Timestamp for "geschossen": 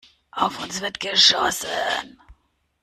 0.99-2.17